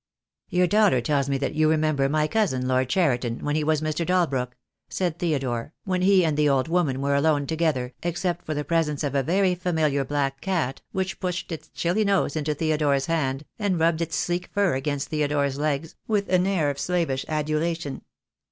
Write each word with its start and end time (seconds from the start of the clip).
"Your 0.49 0.65
daughter 0.65 0.99
tells 0.99 1.29
me 1.29 1.37
that 1.37 1.53
you 1.53 1.69
remember 1.69 2.09
my 2.09 2.25
cousin, 2.25 2.67
Lord 2.67 2.89
Cheriton, 2.89 3.45
when 3.45 3.55
he 3.55 3.63
was 3.63 3.81
Mr. 3.81 4.03
Dalbrook," 4.03 4.57
said 4.89 5.19
Theo 5.19 5.37
dore, 5.37 5.73
when 5.85 6.01
he 6.01 6.25
and 6.25 6.35
the 6.35 6.49
old 6.49 6.67
woman 6.67 7.01
were 7.01 7.13
alone 7.13 7.45
together, 7.45 7.93
except 8.01 8.43
for 8.43 8.55
the 8.55 8.63
presence 8.63 9.03
of 9.03 9.13
a 9.13 9.21
very 9.21 9.53
familiar 9.53 10.03
black 10.03 10.41
cat, 10.41 10.81
which 10.91 11.19
pushed 11.19 11.51
its 11.51 11.67
chilly 11.69 12.03
nose 12.03 12.35
into 12.35 12.55
Theodore's 12.55 13.05
hand, 13.05 13.45
and 13.59 13.79
rubbed 13.79 14.01
its 14.01 14.15
sleek 14.15 14.47
fur 14.47 14.73
against 14.73 15.09
Theodore's 15.09 15.59
legs, 15.59 15.93
with 16.07 16.27
an 16.29 16.47
air 16.47 16.71
of 16.71 16.79
slavish 16.79 17.23
adulation. 17.27 18.01